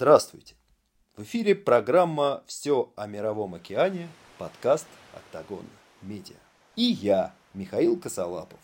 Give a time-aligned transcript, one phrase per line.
[0.00, 0.54] Здравствуйте!
[1.16, 4.08] В эфире программа «Все о мировом океане»,
[4.38, 5.64] подкаст «Октагон
[6.02, 6.36] Медиа».
[6.76, 8.60] И я, Михаил Косолапов.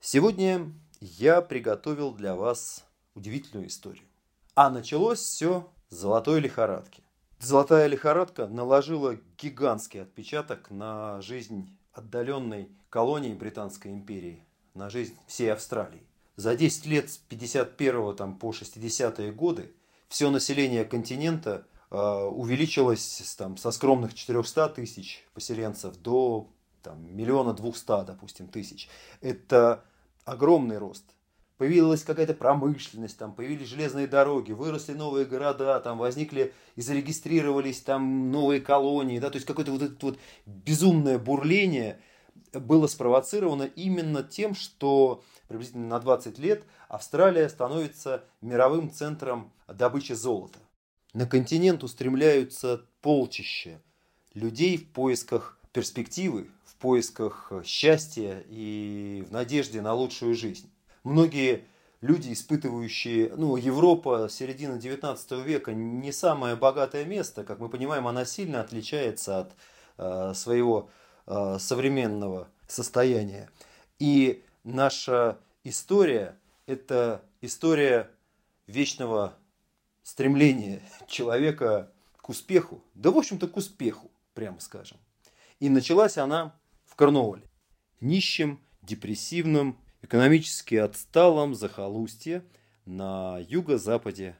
[0.00, 2.84] Сегодня я приготовил для вас
[3.14, 4.08] удивительную историю.
[4.56, 7.04] А началось все с золотой лихорадки.
[7.38, 14.42] Золотая лихорадка наложила гигантский отпечаток на жизнь отдаленной колонии Британской империи,
[14.74, 16.02] на жизнь всей Австралии.
[16.36, 19.72] За 10 лет с 51 там, по 60-е годы
[20.08, 26.50] все население континента э, увеличилось там, со скромных 400 тысяч поселенцев до
[26.82, 28.88] там, миллиона двухста, допустим, тысяч.
[29.22, 29.84] Это
[30.24, 31.04] огромный рост.
[31.56, 38.30] Появилась какая-то промышленность, там появились железные дороги, выросли новые города, там возникли и зарегистрировались там
[38.30, 41.98] новые колонии, да, то есть какое-то вот это вот безумное бурление
[42.52, 50.58] было спровоцировано именно тем, что приблизительно на 20 лет Австралия становится мировым центром добычи золота.
[51.12, 53.80] На континент устремляются полчища
[54.34, 60.70] людей в поисках перспективы, в поисках счастья и в надежде на лучшую жизнь.
[61.04, 61.64] Многие
[62.00, 68.24] люди, испытывающие, ну, Европа, середина 19 века, не самое богатое место, как мы понимаем, она
[68.24, 69.52] сильно отличается от
[69.98, 70.90] э, своего
[71.26, 73.50] э, современного состояния.
[73.98, 76.36] И наша история–
[76.66, 78.10] это история
[78.66, 79.38] вечного
[80.02, 84.98] стремления человека к успеху, да, в общем-то, к успеху, прямо скажем.
[85.60, 87.44] И началась она в Корнуолле,
[88.00, 92.44] нищем, депрессивном, экономически отсталом захолустье
[92.84, 94.36] на юго-западе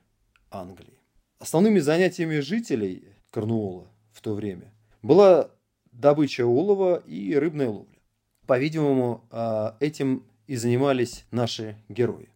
[0.50, 0.98] Англии.
[1.38, 5.50] Основными занятиями жителей Корнуола в то время была
[5.92, 7.95] добыча олова и рыбная ловля.
[8.46, 12.28] По-видимому, а, этим и занимались наши герои.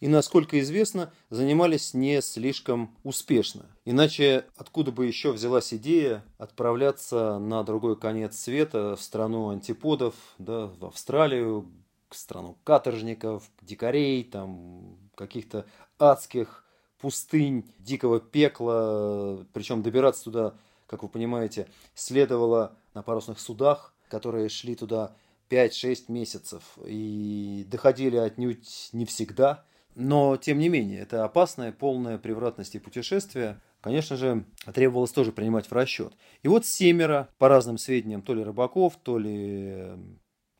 [0.00, 3.66] И, насколько известно, занимались не слишком успешно.
[3.84, 10.68] Иначе откуда бы еще взялась идея отправляться на другой конец света, в страну антиподов, да,
[10.68, 11.70] в Австралию,
[12.08, 15.66] к страну каторжников, дикарей, там, каких-то
[15.98, 16.64] адских
[16.98, 19.44] пустынь, дикого пекла.
[19.52, 20.54] Причем добираться туда,
[20.86, 25.14] как вы понимаете, следовало на парусных судах, которые шли туда
[25.50, 29.64] 5-6 месяцев и доходили отнюдь не всегда.
[29.96, 35.72] Но, тем не менее, это опасное, полное превратности путешествие, конечно же, требовалось тоже принимать в
[35.72, 36.14] расчет.
[36.42, 39.88] И вот семеро, по разным сведениям, то ли рыбаков, то ли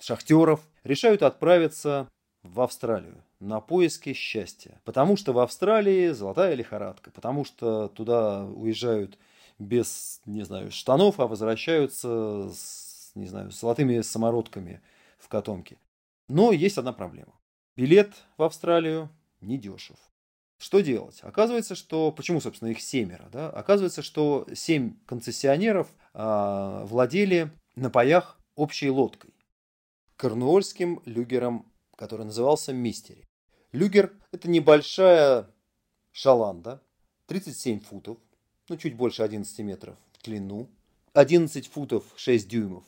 [0.00, 2.08] шахтеров, решают отправиться
[2.42, 4.80] в Австралию на поиски счастья.
[4.84, 9.18] Потому что в Австралии золотая лихорадка, потому что туда уезжают
[9.58, 14.80] без, не знаю, штанов, а возвращаются с не знаю, с золотыми самородками
[15.18, 15.78] в котомке.
[16.28, 17.32] Но есть одна проблема.
[17.76, 19.10] Билет в Австралию
[19.40, 19.96] недешев.
[20.58, 21.20] Что делать?
[21.22, 22.12] Оказывается, что...
[22.12, 23.28] Почему, собственно, их семеро?
[23.32, 23.48] Да?
[23.48, 29.32] Оказывается, что семь концессионеров а, владели на паях общей лодкой.
[30.16, 33.26] Корнуольским люгером, который назывался Мистери.
[33.72, 35.48] Люгер– это небольшая
[36.10, 36.82] шаланда,
[37.26, 38.18] 37 футов,
[38.68, 40.68] ну чуть больше 11 метров в длину,
[41.14, 42.84] 11 футов 6 дюймов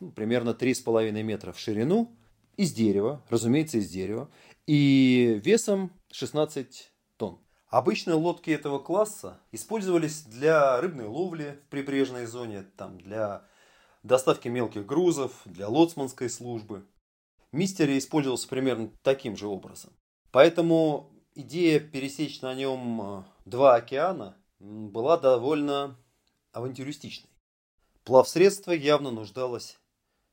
[0.00, 2.16] ну, примерно 3,5 метра в ширину,
[2.56, 4.30] из дерева, разумеется, из дерева,
[4.66, 7.38] и весом 16 тонн.
[7.68, 13.44] Обычно лодки этого класса использовались для рыбной ловли в прибрежной зоне, там, для
[14.02, 16.86] доставки мелких грузов, для лоцманской службы.
[17.52, 19.92] Мистери использовался примерно таким же образом.
[20.30, 25.98] Поэтому идея пересечь на нем э, два океана была довольно
[26.52, 27.30] авантюристичной.
[28.04, 29.78] Плавсредство явно нуждалось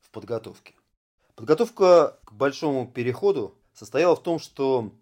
[0.08, 0.74] в подготовке.
[1.34, 4.92] Подготовка к большому переходу состояла в том, что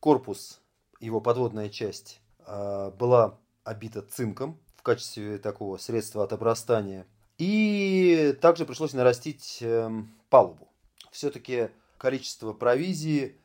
[0.00, 0.60] корпус,
[0.98, 7.06] его подводная часть, а, была обита цинком в качестве такого средства от обрастания.
[7.38, 10.68] И также пришлось нарастить эм, палубу.
[11.10, 11.68] Все-таки
[11.98, 13.36] количество провизии,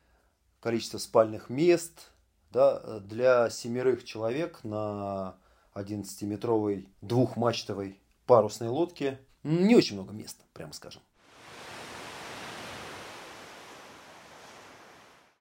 [0.60, 2.10] количество спальных мест
[2.50, 5.36] да, для семерых человек на
[5.74, 11.02] 11-метровой двухмачтовой парусной лодке не очень много места, прямо скажем.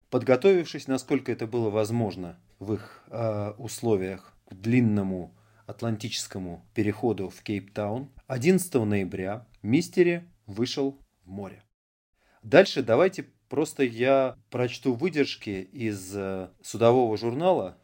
[0.09, 5.33] Подготовившись, насколько это было возможно в их э, условиях к длинному
[5.67, 11.63] атлантическому переходу в Кейптаун, 11 ноября Мистери вышел в море.
[12.43, 17.77] Дальше давайте просто я прочту выдержки из э, судового журнала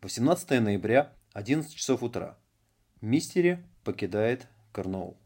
[0.00, 2.36] 18 ноября 11 часов утра.
[3.00, 5.16] Мистери покидает Корнуолл.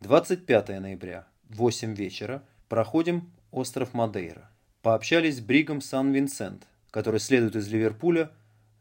[0.00, 4.50] 25 ноября, 8 вечера, проходим остров Мадейра.
[4.80, 8.30] Пообщались с Бригом Сан-Винсент, который следует из Ливерпуля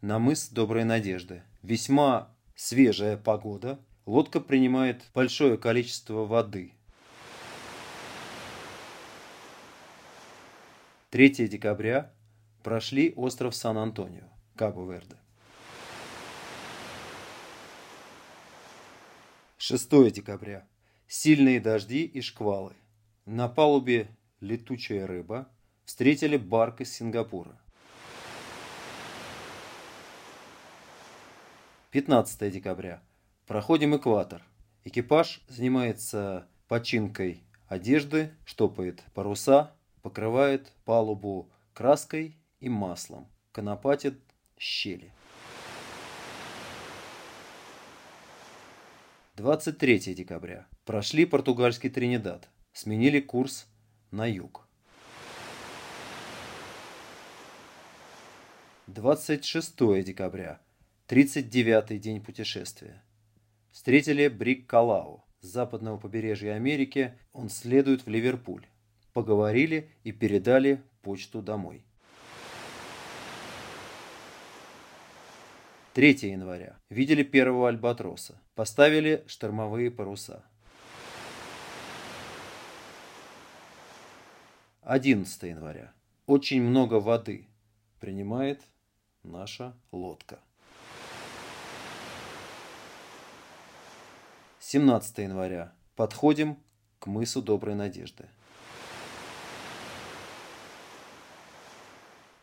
[0.01, 1.43] на мыс Доброй Надежды.
[1.61, 6.73] Весьма свежая погода, лодка принимает большое количество воды.
[11.09, 12.11] 3 декабря
[12.65, 15.17] прошли остров Сан-Антонио, Кабо-Верде.
[19.57, 20.67] 6 декабря.
[21.07, 22.73] Сильные дожди и шквалы.
[23.27, 24.07] На палубе
[24.39, 25.47] летучая рыба.
[25.83, 27.62] Встретили барк из Сингапура.
[31.91, 33.03] 15 декабря.
[33.45, 34.41] Проходим экватор.
[34.85, 44.19] Экипаж занимается починкой одежды, штопает паруса, покрывает палубу краской и маслом, конопатит
[44.57, 45.13] щели.
[49.35, 50.67] 23 декабря.
[50.83, 52.50] Прошли португальский Тринидад.
[52.73, 53.67] Сменили курс
[54.09, 54.67] на юг.
[58.88, 60.59] 26 декабря.
[61.07, 63.03] 39-й день путешествия.
[63.69, 65.23] Встретили Брик Калау.
[65.39, 68.65] С западного побережья Америки он следует в Ливерпуль.
[69.13, 71.85] Поговорили и передали почту домой.
[75.95, 76.77] 3 января.
[76.89, 78.38] Видели первого альбатроса.
[78.53, 80.44] Поставили штормовые паруса.
[84.81, 85.94] 11 января.
[86.25, 87.47] Очень много воды
[88.01, 88.62] принимает
[89.24, 90.42] наша лодка.
[94.59, 95.74] 17 января.
[95.95, 96.57] Подходим
[97.00, 98.27] к мысу Доброй Надежды.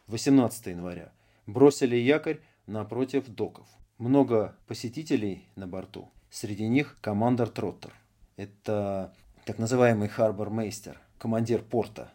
[0.07, 1.13] 18 января.
[1.47, 3.67] Бросили якорь напротив доков.
[3.99, 6.11] Много посетителей на борту.
[6.31, 7.95] Среди них командор Троттер.
[8.37, 9.15] Это
[9.45, 12.13] так называемый харбор-мейстер, командир порта.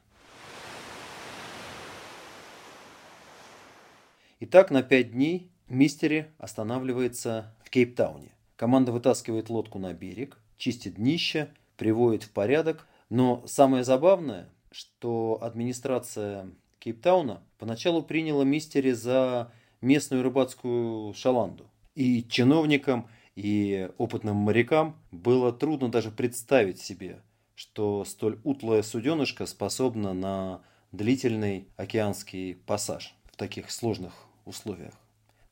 [4.40, 8.32] Итак, на пять дней Мистери останавливается в Кейптауне.
[8.56, 12.88] Команда вытаскивает лодку на берег, чистит днище, приводит в порядок.
[13.10, 16.50] Но самое забавное, что администрация
[16.80, 19.52] Кейптауна поначалу приняла Мистери за
[19.82, 21.70] местную рыбацкую шаланду.
[21.96, 27.22] И чиновникам, и опытным морякам было трудно даже представить себе,
[27.56, 34.14] что столь утлая суденышка способна на длительный океанский пассаж в таких сложных
[34.46, 34.94] условиях.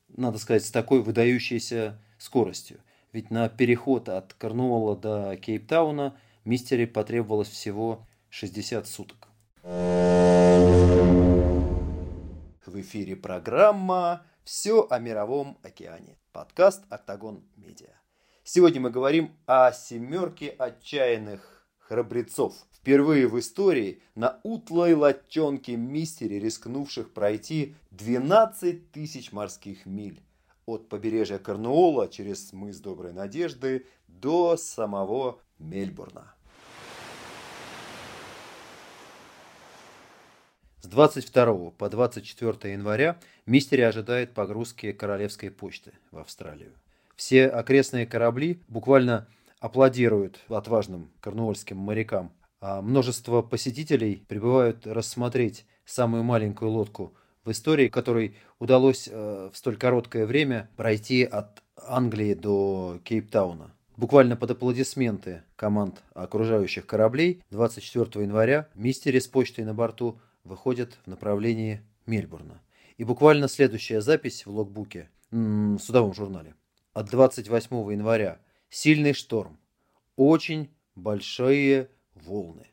[0.08, 2.78] Надо сказать, с такой выдающейся скоростью.
[3.12, 9.28] Ведь на переход от Корнуолла до Кейптауна мистере потребовалось всего 60 суток.
[12.66, 16.18] В эфире программа «Все о мировом океане».
[16.32, 17.94] Подкаст «Октагон Медиа».
[18.42, 22.54] Сегодня мы говорим о семерке отчаянных храбрецов.
[22.72, 30.20] Впервые в истории на утлой латчонке мистере, рискнувших пройти 12 тысяч морских миль
[30.66, 36.35] от побережья Корнуола через мыс Доброй Надежды до самого Мельбурна.
[40.86, 46.70] С 22 по 24 января Мистери ожидает погрузки королевской почты в Австралию.
[47.16, 49.26] Все окрестные корабли буквально
[49.58, 58.36] аплодируют отважным корнуольским морякам, а множество посетителей прибывают рассмотреть самую маленькую лодку в истории, которой
[58.60, 63.72] удалось э, в столь короткое время пройти от Англии до Кейптауна.
[63.96, 71.08] Буквально под аплодисменты команд окружающих кораблей 24 января Мистери с почтой на борту выходят в
[71.08, 72.62] направлении Мельбурна.
[72.96, 76.54] И буквально следующая запись в логбуке, в судовом журнале.
[76.94, 78.40] От 28 января.
[78.70, 79.58] Сильный шторм.
[80.16, 82.70] Очень большие волны.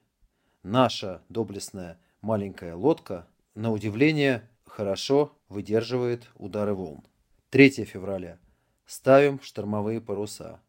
[0.63, 7.03] Наша доблестная маленькая лодка, на удивление, хорошо выдерживает удары волн.
[7.49, 8.39] 3 февраля.
[8.85, 10.61] Ставим штормовые паруса.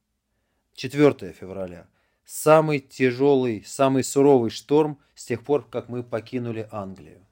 [0.75, 1.87] 4 февраля
[2.25, 7.26] самый тяжелый, самый суровый шторм с тех пор, как мы покинули Англию.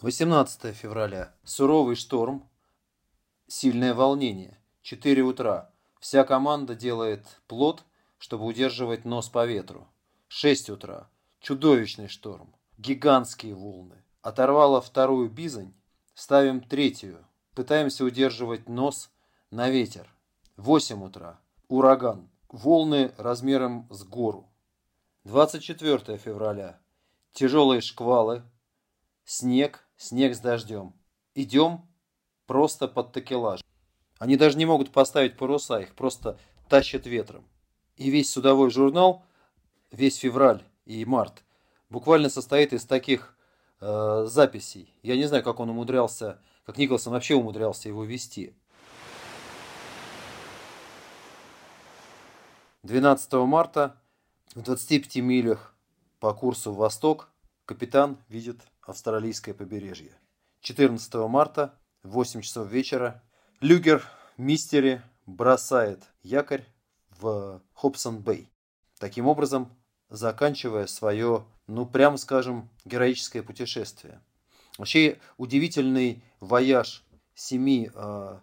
[0.00, 1.34] 18 февраля.
[1.44, 2.48] Суровый шторм,
[3.46, 4.58] сильное волнение.
[4.82, 5.70] 4 утра.
[5.98, 7.84] Вся команда делает плот,
[8.18, 9.88] чтобы удерживать нос по ветру.
[10.28, 11.08] 6 утра.
[11.40, 12.54] Чудовищный шторм.
[12.76, 14.02] Гигантские волны.
[14.20, 15.74] Оторвала вторую бизань.
[16.14, 17.24] Ставим третью.
[17.54, 19.10] Пытаемся удерживать нос
[19.50, 20.12] на ветер.
[20.56, 21.40] 8 утра.
[21.68, 24.48] Ураган волны размером с гору.
[25.24, 26.80] 24 февраля.
[27.32, 28.42] Тяжелые шквалы.
[29.24, 30.94] Снег, снег с дождем.
[31.34, 31.86] Идем
[32.46, 33.60] просто под такелаж.
[34.18, 37.44] Они даже не могут поставить паруса, их просто тащат ветром.
[37.96, 39.24] И весь судовой журнал
[39.90, 41.44] весь февраль и март
[41.90, 43.36] буквально состоит из таких
[43.80, 44.94] э, записей.
[45.02, 48.54] Я не знаю, как он умудрялся, как Николсон вообще умудрялся его вести.
[52.84, 53.96] 12 марта
[54.54, 55.74] в 25 милях
[56.20, 57.30] по курсу восток
[57.64, 60.12] капитан видит австралийское побережье.
[60.60, 63.22] 14 марта в 8 часов вечера
[63.60, 66.66] люгер Мистери бросает якорь
[67.08, 68.50] в Хобсон-Бэй.
[68.98, 69.74] Таким образом,
[70.10, 74.20] заканчивая свое, ну, прямо скажем, героическое путешествие.
[74.76, 77.02] Вообще удивительный вояж
[77.34, 78.42] семи а,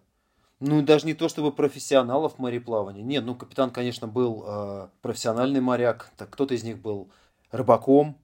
[0.61, 3.01] ну, даже не то чтобы профессионалов мореплавания.
[3.01, 7.09] Нет, ну, капитан, конечно, был э, профессиональный моряк, так кто-то из них был
[7.49, 8.15] рыбаком,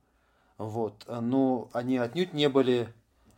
[0.60, 2.94] вот, но они отнюдь не были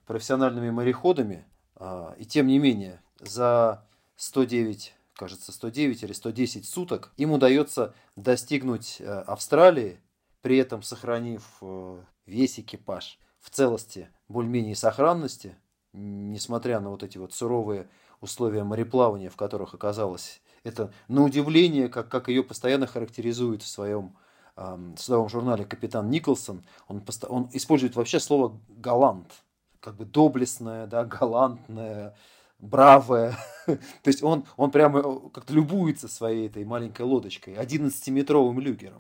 [0.06, 1.46] профессиональными мореходами,
[1.78, 3.86] э, и тем не менее, за
[4.18, 10.02] 109, кажется, 109 или 110 суток им удается достигнуть э, Австралии,
[10.42, 15.56] при этом сохранив э, весь экипаж в целости, более-менее сохранности,
[15.94, 17.88] несмотря на вот эти вот суровые
[18.22, 20.42] условия мореплавания, в которых оказалась.
[20.64, 24.16] Это на удивление, как, как ее постоянно характеризует в своем,
[24.56, 29.32] в своем журнале капитан Николсон, он, он использует вообще слово «галант»,
[29.80, 32.16] как бы доблестное, да, галантное,
[32.60, 33.38] бравое.
[33.66, 39.00] То есть он, он прямо э, как-то любуется своей этой маленькой лодочкой, 11-метровым люгером.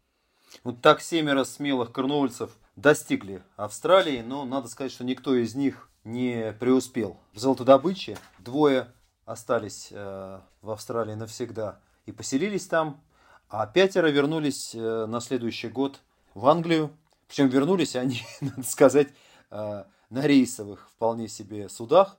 [0.63, 6.53] Вот так семеро смелых корнуольцев достигли Австралии, но надо сказать, что никто из них не
[6.59, 8.17] преуспел в золотодобыче.
[8.39, 8.91] Двое
[9.29, 12.99] остались э, в Австралии навсегда и поселились там,
[13.47, 16.01] а пятеро вернулись э, на следующий год
[16.33, 16.89] в Англию.
[17.27, 19.09] Причем вернулись они, надо сказать,
[19.51, 22.17] э, на рейсовых вполне себе судах.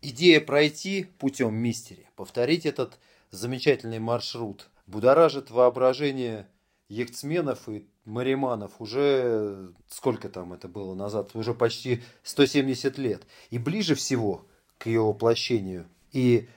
[0.00, 2.98] Идея пройти путем мистери, повторить этот
[3.32, 6.46] замечательный маршрут, будоражит воображение
[6.92, 13.22] яхтсменов и мариманов уже, сколько там это было назад, уже почти 170 лет.
[13.50, 14.46] И ближе всего
[14.78, 16.48] к ее воплощению и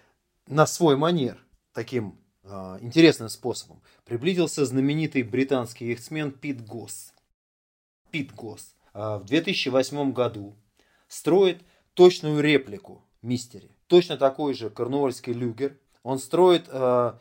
[0.48, 7.13] на свой манер, таким э, интересным способом, приблизился знаменитый британский яхтсмен Пит Госс.
[8.12, 10.56] Пит Госс э, в 2008 году
[11.08, 11.62] строит
[11.94, 13.72] точную реплику Мистери.
[13.88, 15.77] Точно такой же корнуольский люгер.
[16.04, 17.13] Он строит э,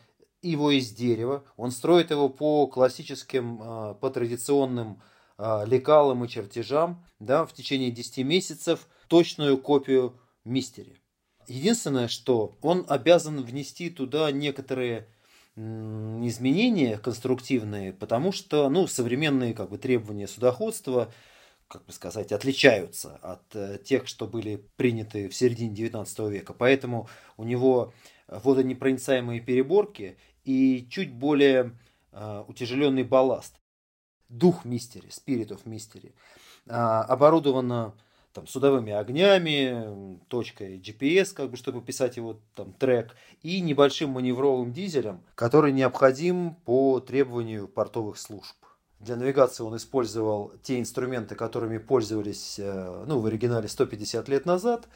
[0.44, 5.02] его из дерева, он строит его по классическим, а, по традиционным
[5.36, 11.00] а, лекалам и чертежам, да, в течение 10 месяцев точную копию мистери.
[11.46, 15.08] Единственное, что он обязан внести туда некоторые
[15.56, 21.12] изменения конструктивные, потому что ну, современные как бы, требования судоходства
[21.68, 26.52] как бы сказать, отличаются от э, тех, что были приняты в середине 19 века.
[26.52, 27.92] Поэтому у него
[28.28, 31.76] водонепроницаемые переборки и чуть более
[32.12, 33.56] э, утяжеленный балласт.
[34.28, 36.12] Дух мистери, Spirit of Mystery,
[36.66, 37.94] э, оборудовано
[38.34, 44.72] там, судовыми огнями, точкой GPS, как бы, чтобы писать его там, трек, и небольшим маневровым
[44.72, 48.56] дизелем, который необходим по требованию портовых служб.
[48.98, 54.88] Для навигации он использовал те инструменты, которыми пользовались э, ну, в оригинале 150 лет назад,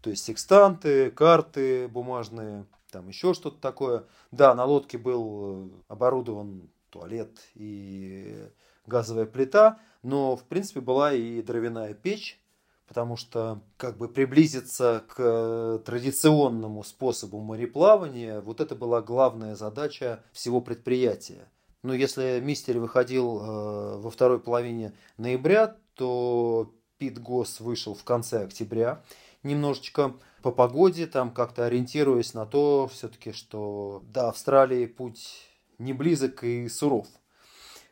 [0.00, 4.04] то есть секстанты, карты бумажные, там еще что-то такое.
[4.30, 8.48] Да, на лодке был э, оборудован туалет и
[8.86, 12.40] газовая плита, но в принципе была и дровяная печь,
[12.86, 20.24] потому что как бы приблизиться к э, традиционному способу мореплавания, вот это была главная задача
[20.32, 21.48] всего предприятия.
[21.82, 28.44] Но если Мистер выходил э, во второй половине ноября, то Пит Гос вышел в конце
[28.44, 29.02] октября
[29.42, 36.44] немножечко по погоде, там как-то ориентируясь на то все-таки, что до Австралии путь не близок
[36.44, 37.06] и суров.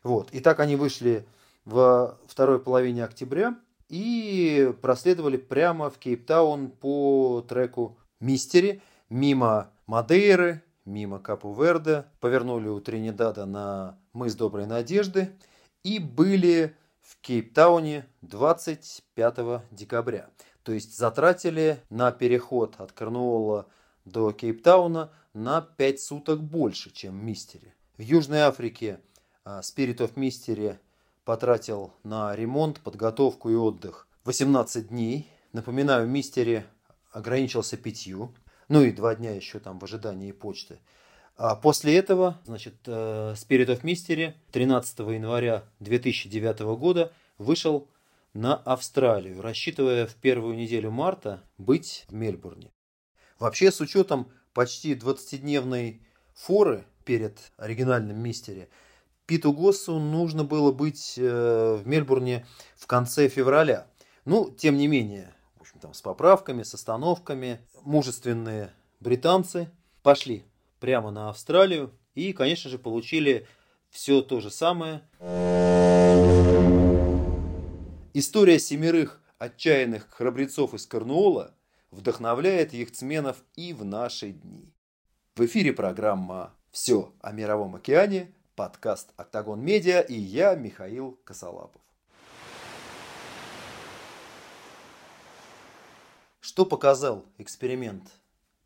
[0.03, 0.31] Вот.
[0.31, 1.25] И так они вышли
[1.65, 3.57] во второй половине октября
[3.89, 13.45] и проследовали прямо в Кейптаун по треку Мистери, мимо Мадейры, мимо Капу-Верде, повернули у Тринидада
[13.45, 15.29] на мыс Доброй Надежды
[15.83, 20.29] и были в Кейптауне 25 декабря.
[20.67, 23.67] То есть затратили на переход от Корнуолла
[24.03, 27.73] до Кейптауна на 5 суток больше, чем Мистери.
[27.95, 28.99] В Южной Африке
[29.45, 30.77] а, Spirit of Mystery
[31.23, 35.31] потратил на ремонт, подготовку и отдых 18 дней.
[35.53, 36.65] Напоминаю, Мистери
[37.13, 38.35] ограничился пятью,
[38.67, 40.79] ну и два дня еще там в ожидании почты.
[41.37, 47.87] А после этого, значит, э, Spirit of Mystery 13 января 2009 года вышел
[48.37, 52.71] на Австралию, рассчитывая в первую неделю марта быть в Мельбурне.
[53.39, 56.03] Вообще, с учетом почти 20-дневной
[56.35, 58.69] форы перед оригинальным мистере.
[59.25, 63.87] Питу Госсу нужно было быть э, в Мельбурне в конце февраля.
[64.23, 69.71] Ну, тем не менее, в общем, там с поправками, с остановками, мужественные британцы
[70.03, 70.45] пошли
[70.79, 73.47] прямо на Австралию и, конечно же, получили
[73.89, 75.01] все то же самое.
[78.19, 81.53] История семерых отчаянных храбрецов из Корнуола
[81.91, 84.73] вдохновляет яхтсменов и в наши дни.
[85.35, 91.79] В эфире программа «Все о Мировом океане», подкаст «Октагон Медиа» и я, Михаил Косолапов.
[96.39, 98.09] Что показал эксперимент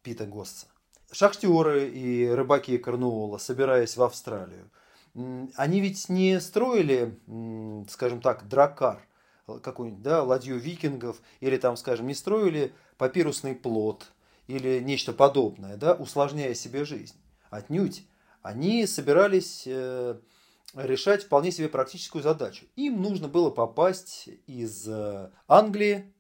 [0.02, 0.68] Пита Госса?
[1.12, 4.72] Шахтеры и рыбаки Корнуола, собираясь в Австралию,
[5.14, 7.20] они ведь не строили,
[7.90, 9.06] скажем так, дракар,
[9.46, 14.12] какую-нибудь, да, ладью викингов, или там, скажем, не строили папирусный плод,
[14.48, 17.16] или нечто подобное, да, усложняя себе жизнь.
[17.50, 18.06] Отнюдь.
[18.42, 20.20] Они собирались э,
[20.74, 22.66] решать вполне себе практическую задачу.
[22.76, 26.14] Им нужно было попасть из э, Англии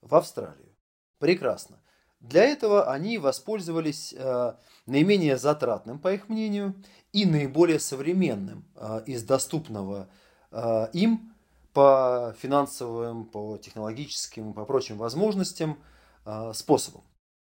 [0.00, 0.74] в Австралию.
[1.18, 1.80] Прекрасно.
[2.20, 4.54] Для этого они воспользовались э,
[4.86, 6.74] наименее затратным, по их мнению,
[7.12, 10.08] и наиболее современным э, из доступного
[10.50, 11.29] э, им
[11.72, 15.78] по финансовым, по технологическим и по прочим возможностям
[16.24, 17.02] э, способам.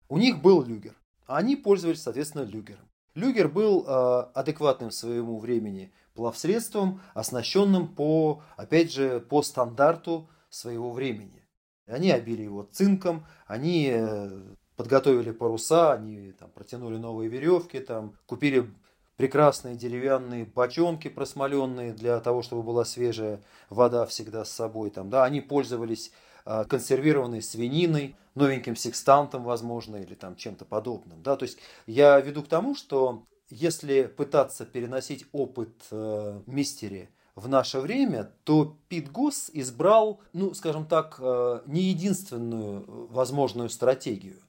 [0.09, 0.95] У них был люгер.
[1.25, 2.89] Они пользовались, соответственно, люгером.
[3.15, 11.47] Люгер был э, адекватным своему времени плавсредством, оснащенным по, опять же, по стандарту своего времени.
[11.85, 18.71] Они обили его цинком, они э, подготовили паруса, они там, протянули новые веревки, там, купили
[19.17, 24.91] прекрасные деревянные бочонки просмоленные для того, чтобы была свежая вода всегда с собой.
[24.91, 26.11] Там, да, они пользовались
[26.45, 31.21] э, консервированной свининой, новеньким секстантом, возможно, или там чем-то подобным.
[31.23, 31.35] Да?
[31.35, 31.57] То есть
[31.87, 38.77] я веду к тому, что если пытаться переносить опыт э, мистери в наше время, то
[38.87, 44.41] Пит Госс избрал, ну, скажем так, э, не единственную возможную стратегию.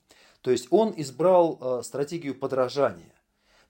[0.42, 3.14] То есть он избрал э, стратегию подражания.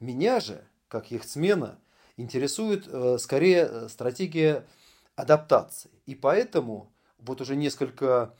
[0.00, 1.79] Меня же, как яхтсмена,
[2.16, 4.66] интересует э, скорее э, стратегия
[5.16, 5.90] адаптации.
[6.07, 8.35] И поэтому вот уже несколько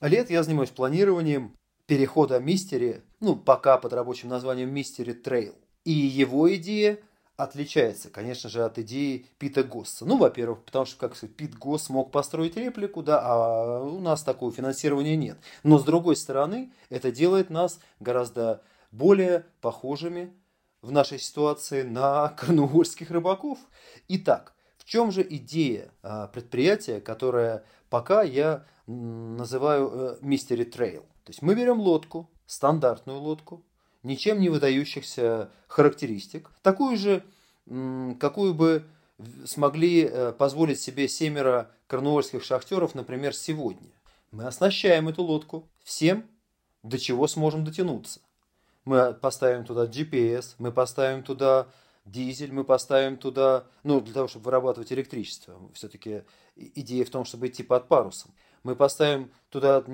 [0.00, 5.54] лет я занимаюсь планированием перехода Mystery, ну, пока под рабочим названием Mystery Trail.
[5.84, 6.98] И его идея
[7.36, 10.04] отличается, конечно же, от идеи Пита Госса.
[10.04, 14.22] Ну, во-первых, потому что, как сказать, Пит Госс мог построить реплику, да, а у нас
[14.22, 15.38] такого финансирования нет.
[15.62, 20.32] Но, с другой стороны, это делает нас гораздо более похожими
[20.82, 23.58] в нашей ситуации на корнуольских рыбаков.
[24.08, 31.02] Итак, в чем же идея а, предприятия, которое пока я называю Mystery э, Trail?
[31.24, 33.64] То есть мы берем лодку, стандартную лодку,
[34.02, 37.22] ничем не выдающихся характеристик, такую же,
[38.18, 38.84] какую бы
[39.44, 43.90] смогли э, позволить себе семеро корнуольских шахтеров, например, сегодня.
[44.32, 46.24] Мы оснащаем эту лодку всем,
[46.82, 48.20] до чего сможем дотянуться.
[48.90, 51.68] Мы поставим туда GPS, мы поставим туда
[52.06, 55.54] дизель, мы поставим туда, ну, для того, чтобы вырабатывать электричество.
[55.74, 56.24] Все-таки
[56.56, 58.32] идея в том, чтобы идти под парусом.
[58.64, 59.84] Мы поставим туда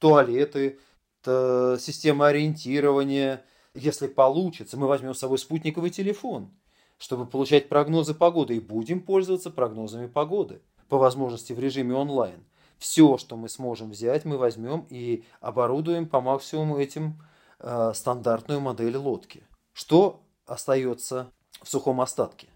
[0.00, 0.80] туалеты,
[1.22, 3.44] система ориентирования.
[3.74, 6.50] Если получится, мы возьмем с собой спутниковый телефон,
[6.98, 12.44] чтобы получать прогнозы погоды, и будем пользоваться прогнозами погоды, по возможности в режиме онлайн.
[12.78, 17.22] Все, что мы сможем взять, мы возьмем и оборудуем по максимуму этим
[17.60, 19.46] э, стандартную модель лодки.
[19.72, 21.30] Что остается
[21.62, 22.48] в сухом остатке?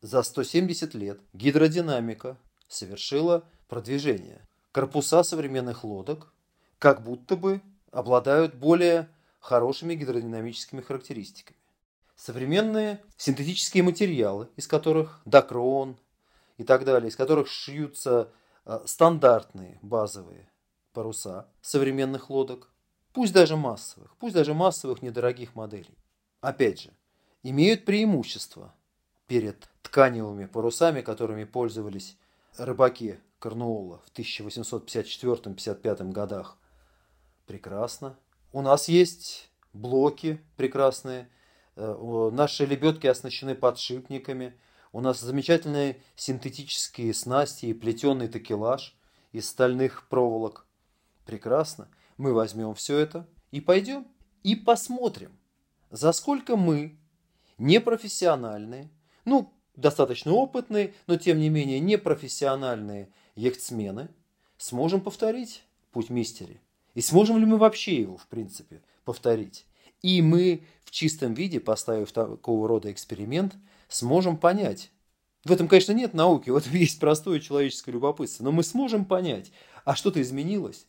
[0.00, 2.36] За 170 лет гидродинамика
[2.68, 4.46] совершила продвижение.
[4.72, 6.32] Корпуса современных лодок
[6.78, 7.60] как будто бы
[7.90, 11.58] обладают более хорошими гидродинамическими характеристиками.
[12.16, 15.96] Современные синтетические материалы, из которых докрон
[16.56, 18.30] и так далее, из которых шьются
[18.64, 20.50] э, стандартные базовые
[20.92, 22.71] паруса современных лодок,
[23.12, 25.96] пусть даже массовых, пусть даже массовых недорогих моделей.
[26.40, 26.90] Опять же,
[27.42, 28.74] имеют преимущество
[29.26, 32.16] перед тканевыми парусами, которыми пользовались
[32.56, 36.58] рыбаки Корнуола в 1854-55 годах,
[37.46, 38.16] Прекрасно.
[38.52, 41.28] У нас есть блоки прекрасные.
[41.76, 44.58] Э, наши лебедки оснащены подшипниками.
[44.92, 48.96] У нас замечательные синтетические снасти и плетеный такелаж
[49.32, 50.66] из стальных проволок.
[51.26, 51.88] Прекрасно.
[52.22, 54.06] Мы возьмем все это и пойдем
[54.44, 55.32] и посмотрим,
[55.90, 56.96] за сколько мы,
[57.58, 58.90] непрофессиональные,
[59.24, 64.08] ну, достаточно опытные, но тем не менее непрофессиональные яхтсмены,
[64.56, 66.60] сможем повторить путь мистери.
[66.94, 69.66] И сможем ли мы вообще его, в принципе, повторить?
[70.00, 73.56] И мы в чистом виде, поставив такого рода эксперимент,
[73.88, 74.92] сможем понять.
[75.44, 79.50] В этом, конечно, нет науки, в этом есть простое человеческое любопытство, но мы сможем понять,
[79.84, 80.86] а что-то изменилось.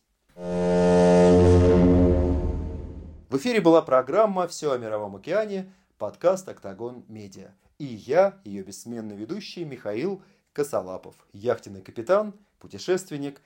[3.34, 7.50] В эфире была программа «Все о мировом океане», подкаст «Октагон Медиа».
[7.78, 13.42] И я, ее бессменный ведущий Михаил Косолапов, яхтенный капитан, путешественник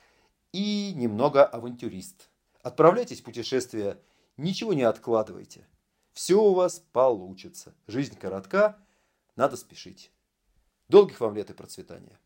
[0.52, 2.28] и немного авантюрист.
[2.60, 3.98] Отправляйтесь в путешествие,
[4.36, 5.66] ничего не откладывайте.
[6.12, 7.74] Все у вас получится.
[7.86, 8.76] Жизнь коротка,
[9.36, 10.12] надо спешить.
[10.90, 12.20] Долгих вам лет и процветания.